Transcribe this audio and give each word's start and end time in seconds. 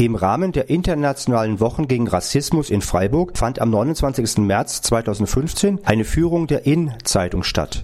Im 0.00 0.14
Rahmen 0.14 0.52
der 0.52 0.70
Internationalen 0.70 1.60
Wochen 1.60 1.86
gegen 1.86 2.08
Rassismus 2.08 2.70
in 2.70 2.80
Freiburg 2.80 3.36
fand 3.36 3.60
am 3.60 3.68
29. 3.68 4.38
März 4.38 4.80
2015 4.80 5.80
eine 5.84 6.06
Führung 6.06 6.46
der 6.46 6.64
IN-Zeitung 6.64 7.42
statt. 7.42 7.82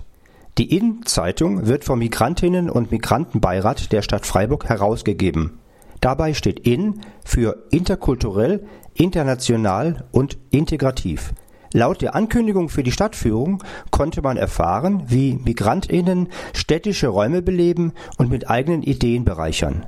Die 0.56 0.74
IN-Zeitung 0.74 1.66
wird 1.66 1.84
vom 1.84 1.98
Migrantinnen- 1.98 2.70
und 2.70 2.90
Migrantenbeirat 2.90 3.92
der 3.92 4.00
Stadt 4.00 4.24
Freiburg 4.24 4.66
herausgegeben. 4.66 5.58
Dabei 6.00 6.32
steht 6.32 6.60
IN 6.60 7.02
für 7.22 7.64
interkulturell, 7.70 8.64
international 8.94 10.06
und 10.10 10.38
integrativ. 10.50 11.34
Laut 11.74 12.00
der 12.00 12.14
Ankündigung 12.14 12.70
für 12.70 12.82
die 12.82 12.92
Stadtführung 12.92 13.62
konnte 13.90 14.22
man 14.22 14.38
erfahren, 14.38 15.02
wie 15.08 15.34
Migrantinnen 15.34 16.28
städtische 16.54 17.08
Räume 17.08 17.42
beleben 17.42 17.92
und 18.16 18.30
mit 18.30 18.48
eigenen 18.48 18.82
Ideen 18.82 19.26
bereichern. 19.26 19.84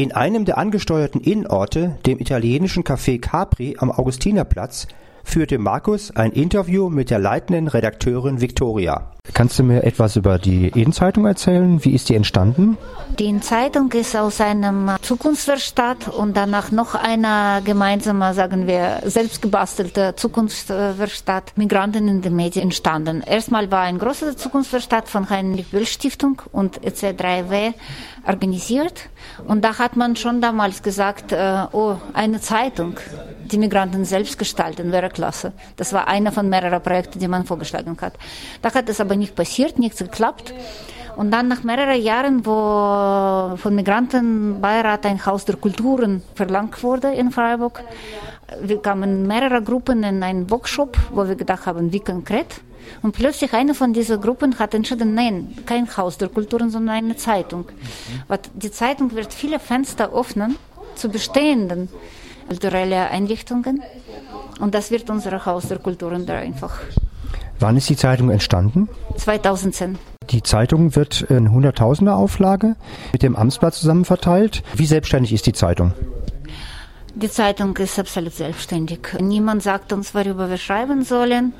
In 0.00 0.12
einem 0.12 0.46
der 0.46 0.56
angesteuerten 0.56 1.20
Innenorte, 1.20 1.98
dem 2.06 2.20
italienischen 2.20 2.84
Café 2.84 3.20
Capri 3.20 3.76
am 3.78 3.90
Augustinerplatz, 3.90 4.88
führte 5.24 5.58
Markus 5.58 6.10
ein 6.10 6.32
Interview 6.32 6.88
mit 6.88 7.10
der 7.10 7.18
leitenden 7.18 7.68
Redakteurin 7.68 8.40
Victoria. 8.40 9.12
Kannst 9.34 9.58
du 9.58 9.62
mir 9.62 9.84
etwas 9.84 10.16
über 10.16 10.38
die 10.38 10.68
Innenzeitung 10.68 11.26
erzählen? 11.26 11.84
Wie 11.84 11.94
ist 11.94 12.08
die 12.08 12.14
entstanden? 12.14 12.76
Die 13.18 13.26
Innenzeitung 13.26 13.92
ist 13.92 14.16
aus 14.16 14.40
einem 14.40 14.90
Zukunftswerkstatt 15.02 16.08
und 16.08 16.36
danach 16.36 16.72
noch 16.72 16.94
einer 16.94 17.60
gemeinsame, 17.62 18.34
sagen 18.34 18.66
wir, 18.66 19.00
selbstgebastelte 19.04 20.14
Zukunftswerkstatt 20.16 21.56
Migranten 21.56 22.08
in 22.08 22.22
den 22.22 22.34
Medien 22.34 22.64
entstanden. 22.64 23.22
Erstmal 23.22 23.70
war 23.70 23.82
ein 23.82 23.98
großer 23.98 24.36
Zukunftswerkstatt 24.36 25.08
von 25.08 25.28
Heinrich 25.28 25.70
Böll 25.70 25.86
Stiftung 25.86 26.42
und 26.52 26.80
EC3W 26.80 27.74
organisiert 28.26 29.10
und 29.46 29.64
da 29.64 29.78
hat 29.78 29.96
man 29.96 30.16
schon 30.16 30.40
damals 30.40 30.82
gesagt, 30.82 31.32
äh, 31.32 31.66
oh, 31.72 31.96
eine 32.14 32.40
Zeitung, 32.40 32.98
die 33.52 33.58
Migranten 33.58 34.04
selbst 34.04 34.38
gestalten, 34.38 34.92
wäre 34.92 35.08
klasse. 35.08 35.52
Das 35.76 35.92
war 35.92 36.08
einer 36.08 36.32
von 36.32 36.48
mehreren 36.48 36.82
Projekten, 36.82 37.18
die 37.18 37.28
man 37.28 37.44
vorgeschlagen 37.44 37.96
hat. 38.00 38.14
Da 38.62 38.72
hat 38.72 38.88
es 38.88 39.00
aber 39.00 39.16
nicht 39.16 39.34
passiert, 39.34 39.78
nichts 39.78 39.98
geklappt. 39.98 40.54
Und 41.16 41.32
dann 41.32 41.48
nach 41.48 41.64
mehreren 41.64 42.00
Jahren, 42.00 42.46
wo 42.46 43.56
vom 43.56 43.74
Migrantenbeirat 43.74 45.04
ein 45.06 45.24
Haus 45.26 45.44
der 45.44 45.56
Kulturen 45.56 46.22
verlangt 46.34 46.82
wurde 46.82 47.12
in 47.12 47.30
Freiburg, 47.30 47.82
wir 48.62 48.80
kamen 48.80 49.26
mehrere 49.26 49.62
Gruppen 49.62 50.02
in 50.02 50.22
einen 50.22 50.50
Workshop, 50.50 50.96
wo 51.12 51.26
wir 51.28 51.34
gedacht 51.34 51.66
haben, 51.66 51.92
wie 51.92 52.00
konkret. 52.00 52.62
Und 53.02 53.12
plötzlich 53.12 53.52
eine 53.52 53.74
von 53.74 53.92
diesen 53.92 54.20
Gruppen 54.20 54.58
hat 54.58 54.74
entschieden, 54.74 55.14
nein, 55.14 55.56
kein 55.66 55.86
Haus 55.96 56.18
der 56.18 56.28
Kulturen, 56.28 56.70
sondern 56.70 56.96
eine 56.96 57.16
Zeitung. 57.16 57.66
Mhm. 58.28 58.38
Die 58.54 58.70
Zeitung 58.70 59.14
wird 59.14 59.32
viele 59.32 59.58
Fenster 59.58 60.12
öffnen 60.12 60.56
zu 60.94 61.08
bestehenden 61.08 61.88
kulturellen 62.50 63.06
Einrichtungen. 63.08 63.80
Und 64.58 64.74
das 64.74 64.90
wird 64.90 65.08
unser 65.08 65.46
Haus 65.46 65.68
der 65.68 65.78
Kulturen 65.78 66.26
da 66.26 66.34
einfach. 66.34 66.78
Wann 67.60 67.76
ist 67.76 67.88
die 67.88 67.96
Zeitung 67.96 68.30
entstanden? 68.30 68.88
2010. 69.16 69.98
Die 70.30 70.42
Zeitung 70.42 70.96
wird 70.96 71.22
in 71.22 71.52
Hunderttausender 71.52 72.16
Auflage 72.16 72.74
mit 73.12 73.22
dem 73.22 73.36
Amtsblatt 73.36 73.74
zusammen 73.74 74.04
verteilt. 74.04 74.64
Wie 74.74 74.86
selbstständig 74.86 75.32
ist 75.32 75.46
die 75.46 75.52
Zeitung? 75.52 75.92
Die 77.14 77.30
Zeitung 77.30 77.76
ist 77.76 77.98
absolut 77.98 78.32
selbstständig. 78.32 79.00
Niemand 79.20 79.62
sagt 79.62 79.92
uns, 79.92 80.14
worüber 80.14 80.48
wir 80.50 80.58
schreiben 80.58 81.04
sollen. 81.04 81.52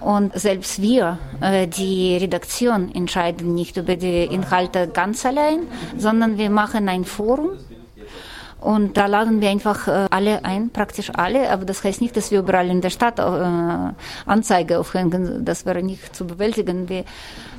Und 0.00 0.38
selbst 0.38 0.80
wir, 0.80 1.18
äh, 1.42 1.66
die 1.66 2.16
Redaktion, 2.16 2.94
entscheiden 2.94 3.54
nicht 3.54 3.76
über 3.76 3.96
die 3.96 4.24
Inhalte 4.24 4.88
ganz 4.88 5.26
allein, 5.26 5.60
sondern 5.98 6.38
wir 6.38 6.48
machen 6.48 6.88
ein 6.88 7.04
Forum 7.04 7.50
und 8.60 8.96
da 8.96 9.06
laden 9.06 9.40
wir 9.40 9.48
einfach 9.48 9.88
äh, 9.88 10.06
alle 10.10 10.44
ein, 10.44 10.70
praktisch 10.70 11.10
alle. 11.14 11.50
Aber 11.50 11.64
das 11.64 11.82
heißt 11.82 12.00
nicht, 12.00 12.16
dass 12.16 12.30
wir 12.30 12.40
überall 12.40 12.68
in 12.68 12.80
der 12.80 12.90
Stadt 12.90 13.18
äh, 13.18 13.22
Anzeige 14.26 14.78
aufhängen. 14.78 15.44
Das 15.44 15.64
wäre 15.64 15.82
nicht 15.82 16.14
zu 16.14 16.26
bewältigen. 16.26 16.88
Wir 16.88 17.04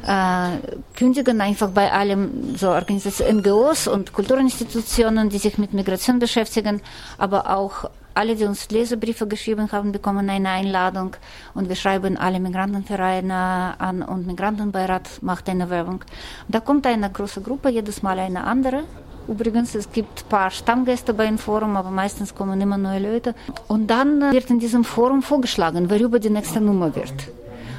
äh, 0.06 0.58
kündigen 0.96 1.42
einfach 1.42 1.70
bei 1.70 1.92
allem 1.92 2.56
so 2.56 2.70
Organisationen, 2.70 3.40
NGOs 3.40 3.88
und 3.88 4.14
Kulturinstitutionen, 4.14 5.30
die 5.30 5.40
sich 5.40 5.58
mit 5.58 5.74
Migration 5.74 6.20
beschäftigen, 6.20 6.82
aber 7.18 7.50
auch 7.58 7.90
alle, 8.14 8.36
die 8.36 8.44
uns 8.44 8.70
Lesebriefe 8.70 9.26
geschrieben 9.26 9.72
haben, 9.72 9.92
bekommen 9.92 10.30
eine 10.30 10.50
Einladung 10.50 11.16
und 11.54 11.70
wir 11.70 11.78
schreiben 11.78 12.18
alle 12.18 12.40
Migrantenvereine 12.40 13.76
an 13.80 14.04
und 14.04 14.28
Migrantenbeirat 14.28 15.24
macht 15.24 15.50
eine 15.50 15.70
Werbung. 15.70 16.04
Da 16.48 16.60
kommt 16.60 16.86
eine 16.86 17.10
große 17.10 17.42
Gruppe, 17.42 17.70
jedes 17.70 18.04
Mal 18.04 18.20
eine 18.20 18.44
andere 18.44 18.84
Übrigens, 19.28 19.76
es 19.76 19.92
gibt 19.92 20.26
ein 20.26 20.30
paar 20.30 20.50
Stammgäste 20.50 21.14
beim 21.14 21.38
Forum, 21.38 21.76
aber 21.78 21.92
meistens 21.92 22.34
kommen 22.34 22.60
immer 22.60 22.78
neue 22.78 23.00
Leute. 23.00 23.36
Und 23.68 23.88
dann 23.88 24.32
wird 24.32 24.50
in 24.50 24.60
diesem 24.60 24.84
Forum 24.84 25.22
vorgeschlagen, 25.22 25.90
worüber 25.90 26.20
die 26.20 26.30
nächste 26.30 26.60
Nummer 26.60 26.96
wird. 26.96 27.14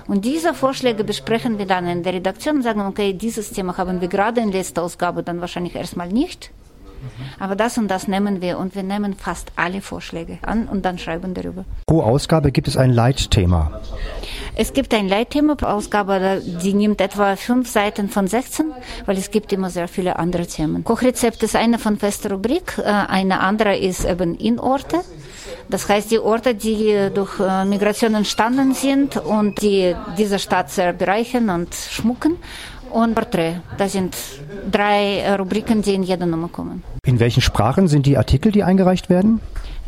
Und 0.07 0.25
diese 0.25 0.55
Vorschläge 0.55 1.05
besprechen 1.05 1.59
wir 1.59 1.67
dann 1.67 1.87
in 1.87 2.03
der 2.03 2.15
Redaktion 2.15 2.57
und 2.57 2.63
sagen, 2.63 2.81
okay, 2.81 3.13
dieses 3.13 3.51
Thema 3.51 3.77
haben 3.77 4.01
wir 4.01 4.09
gerade 4.09 4.41
in 4.41 4.53
letzter 4.53 4.83
Ausgabe 4.83 5.23
dann 5.23 5.41
wahrscheinlich 5.41 5.75
erstmal 5.75 6.09
nicht. 6.09 6.51
Aber 7.39 7.57
das 7.57 7.79
und 7.79 7.89
das 7.89 8.09
nehmen 8.09 8.41
wir 8.41 8.59
und 8.59 8.75
wir 8.75 8.83
nehmen 8.83 9.15
fast 9.15 9.53
alle 9.57 9.81
Vorschläge 9.81 10.39
an 10.43 10.69
und 10.69 10.85
dann 10.85 10.99
schreiben 10.99 11.35
darüber. 11.35 11.65
Pro 11.87 12.03
Ausgabe 12.03 12.53
gibt 12.53 12.69
es 12.69 12.77
ein 12.77 12.91
Leitthema. 12.91 13.81
Es 14.55 14.75
gibt 14.75 14.93
ein 14.93 15.09
Leitthema 15.09 15.55
pro 15.55 15.67
Ausgabe, 15.67 16.43
die 16.45 16.75
nimmt 16.75 17.01
etwa 17.01 17.37
fünf 17.37 17.71
Seiten 17.71 18.11
von 18.11 18.27
16, 18.27 18.67
weil 19.07 19.17
es 19.17 19.31
gibt 19.31 19.53
immer 19.53 19.71
sehr 19.71 19.89
viele 19.89 20.19
andere 20.19 20.47
Themen. 20.47 20.85
Kochrezept 20.85 21.43
ist 21.43 21.57
eine 21.57 21.79
von 21.79 21.97
fester 21.97 22.33
Rubrik, 22.33 22.79
äh, 22.79 22.83
eine 22.83 23.41
andere 23.41 23.77
ist 23.77 24.05
eben 24.05 24.37
Inorte. 24.37 25.01
Das 25.71 25.89
heißt, 25.89 26.11
die 26.11 26.19
Orte, 26.19 26.55
die 26.55 27.09
durch 27.15 27.41
äh, 27.41 27.65
Migration 27.65 28.15
entstanden 28.15 28.75
sind 28.75 29.17
und 29.17 29.63
die 29.63 29.97
diese 30.19 30.39
Stadt 30.39 30.71
sehr 30.71 30.93
bereichern 30.93 31.49
und 31.49 31.75
schmucken 31.75 32.37
und 32.93 33.15
Porträt. 33.15 33.61
Das 33.79 33.93
sind 33.93 34.17
drei 34.71 35.35
Rubriken, 35.37 35.83
die 35.83 35.95
in 35.95 36.03
jeder 36.03 36.27
Nummer 36.27 36.49
kommen. 36.49 36.83
In 37.05 37.19
welchen 37.21 37.43
Sprachen 37.43 37.89
sind 37.89 38.07
die 38.07 38.17
Artikel, 38.17 38.53
die 38.53 38.63
eingereicht 38.63 39.11
werden? 39.11 39.41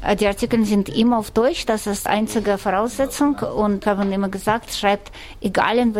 Äh, 0.02 0.16
die 0.16 0.26
Artikel 0.26 0.64
sind 0.64 0.88
immer 0.88 1.18
auf 1.18 1.30
Deutsch, 1.30 1.66
das 1.66 1.86
ist 1.86 2.06
einzige 2.06 2.58
Voraussetzung 2.58 3.36
und 3.36 3.86
haben 3.86 4.12
immer 4.12 4.28
gesagt, 4.28 4.72
schreibt 4.72 5.12
egal 5.40 5.78
in 5.78 5.94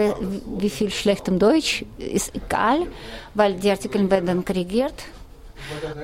wie 0.58 0.70
viel 0.70 0.90
schlechtem 0.90 1.38
Deutsch, 1.38 1.84
ist 1.98 2.34
egal, 2.34 2.86
weil 3.34 3.54
die 3.54 3.70
Artikel 3.70 4.10
werden 4.10 4.44
korrigiert. 4.44 4.94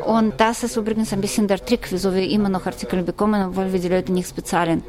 Und 0.04 0.41
das 0.41 0.62
ist 0.62 0.76
übrigens 0.76 1.12
ein 1.12 1.21
bisschen 1.21 1.47
der 1.47 1.65
Trick, 1.65 1.88
wieso 1.91 2.15
wir 2.15 2.28
immer 2.28 2.48
noch 2.48 2.66
Artikel 2.66 3.03
bekommen, 3.03 3.48
obwohl 3.48 3.72
wir 3.72 3.81
die 3.81 3.88
Leute 3.88 4.12
nichts 4.12 4.32
bezahlen 4.32 4.82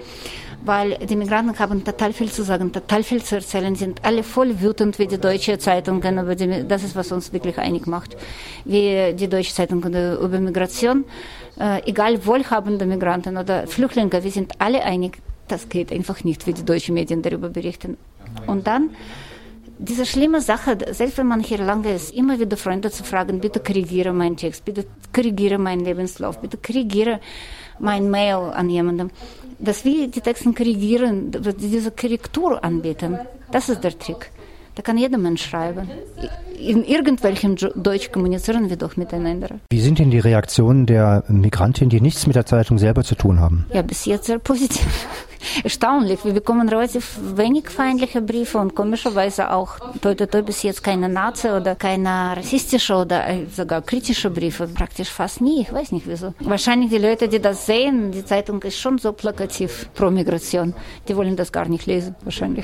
weil 0.64 0.98
die 0.98 1.16
Migranten 1.16 1.58
haben 1.58 1.84
total 1.84 2.14
viel 2.14 2.32
zu 2.32 2.44
sagen, 2.44 2.72
total 2.72 3.04
viel 3.04 3.24
zu 3.24 3.36
erzählen, 3.36 3.76
sind 3.76 4.04
alle 4.04 4.24
voll 4.24 4.62
wütend 4.62 5.00
wie 5.00 5.08
die 5.08 5.18
deutsche 5.18 5.58
die, 6.36 6.68
das 6.68 6.84
ist, 6.84 6.96
was 6.96 7.12
uns 7.12 7.34
wirklich 7.34 7.58
einig 7.58 7.88
macht. 7.88 8.16
Wie 8.66 9.14
die 9.14 9.28
deutsche 9.28 9.54
Zeitung 9.54 9.84
über 9.84 10.40
Migration, 10.40 11.06
äh, 11.60 11.82
egal 11.90 12.26
wohlhabende 12.26 12.86
Migranten 12.86 13.38
oder 13.38 13.68
Flüchtlinge, 13.68 14.24
wir 14.24 14.32
sind 14.32 14.54
alle 14.60 14.84
einig, 14.84 15.18
das 15.48 15.68
geht 15.68 15.92
einfach 15.92 16.24
nicht, 16.24 16.46
wie 16.48 16.54
die 16.54 16.64
deutschen 16.64 16.94
Medien 16.94 17.22
darüber 17.22 17.50
berichten. 17.50 17.98
Und 18.48 18.68
dann 18.68 18.92
diese 19.82 20.06
schlimme 20.06 20.42
Sache, 20.42 20.78
selbst 20.92 21.18
wenn 21.18 21.28
man 21.28 21.42
hier 21.42 21.58
lange 21.58 21.94
ist, 21.94 22.14
immer 22.14 22.40
wieder 22.40 22.56
Freunde 22.56 22.92
zu 22.92 23.04
fragen, 23.04 23.40
bitte 23.40 23.60
korrigiere 23.60 24.14
meinen 24.14 24.38
Text, 24.38 24.64
bitte 24.64 24.86
korrigiere 25.14 25.58
meinen 25.58 25.84
Lebenslauf, 25.84 26.40
bitte 26.40 26.58
korrigiere 26.58 27.20
mein 27.80 28.10
Mail 28.10 28.52
an 28.54 28.70
jemanden 28.70 29.12
dass 29.62 29.86
wir 29.86 30.08
die 30.08 30.22
Texte 30.22 30.52
korrigieren, 30.54 31.32
diese 31.60 31.92
Korrektur 31.92 32.64
anbieten. 32.64 33.20
Das 33.52 33.70
ist 33.70 33.84
der 33.84 33.98
Trick. 33.98 34.32
Da 34.76 34.82
kann 34.82 34.98
jeder 34.98 35.18
Mensch 35.18 35.44
schreiben. 35.44 35.90
In 36.58 36.84
irgendwelchem 36.86 37.56
Deutsch 37.76 38.12
kommunizieren 38.12 38.70
wir 38.70 38.78
doch 38.78 38.96
miteinander. 38.96 39.50
Wie 39.70 39.82
sind 39.82 40.00
denn 40.00 40.12
die 40.12 40.20
Reaktionen 40.20 40.86
der 40.86 41.24
Migrantinnen, 41.28 41.90
die 41.90 42.00
nichts 42.00 42.26
mit 42.26 42.36
der 42.36 42.46
Zeitung 42.46 42.78
selber 42.78 43.04
zu 43.04 43.16
tun 43.16 43.40
haben? 43.40 43.66
Ja, 43.74 43.82
bis 43.82 44.06
jetzt 44.06 44.26
sehr 44.26 44.40
positiv 44.40 45.28
erstaunlich. 45.64 46.24
Wir 46.24 46.34
bekommen 46.34 46.70
relativ 46.70 47.18
wenig 47.36 47.70
feindliche 47.70 48.22
Briefe 48.22 48.58
und 48.58 48.76
komischerweise 48.76 49.52
auch 49.52 49.78
toi, 50.02 50.16
bis 50.42 50.64
jetzt 50.64 50.84
keine 50.84 51.10
Nazi 51.10 51.50
oder 51.50 51.76
keine 51.76 52.36
rassistische 52.38 52.96
oder 52.96 53.28
äh, 53.28 53.46
sogar 53.48 53.82
kritische 53.82 54.30
Briefe. 54.30 54.68
Praktisch 54.68 55.10
fast 55.10 55.42
nie. 55.42 55.62
Ich 55.62 55.74
weiß 55.74 55.92
nicht 55.92 56.08
wieso. 56.08 56.34
Wahrscheinlich 56.40 56.90
die 56.90 56.98
Leute, 56.98 57.28
die 57.28 57.40
das 57.40 57.66
sehen, 57.66 58.12
die 58.12 58.26
Zeitung 58.26 58.62
ist 58.64 58.80
schon 58.80 58.98
so 58.98 59.14
plakativ 59.14 59.90
pro 59.94 60.10
Migration. 60.10 60.74
Die 61.08 61.16
wollen 61.16 61.36
das 61.36 61.52
gar 61.52 61.68
nicht 61.68 61.86
lesen, 61.86 62.16
wahrscheinlich. 62.24 62.60